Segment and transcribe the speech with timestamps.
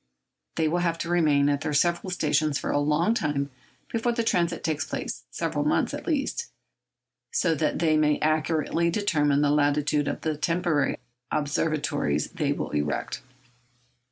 [0.55, 3.51] They will have to remain at their several stations for a long time
[3.91, 10.07] before the transit takes place—several months, at least—so that they may accurately determine the latitude
[10.07, 10.97] of the temporary
[11.31, 13.21] observatories they will erect.